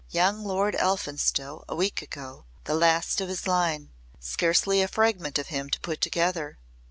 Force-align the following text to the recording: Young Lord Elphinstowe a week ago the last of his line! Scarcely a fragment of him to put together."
Young 0.09 0.43
Lord 0.43 0.73
Elphinstowe 0.77 1.63
a 1.69 1.75
week 1.75 2.01
ago 2.01 2.45
the 2.63 2.73
last 2.73 3.21
of 3.21 3.29
his 3.29 3.45
line! 3.45 3.91
Scarcely 4.19 4.81
a 4.81 4.87
fragment 4.87 5.37
of 5.37 5.49
him 5.49 5.69
to 5.69 5.79
put 5.79 6.01
together." 6.01 6.57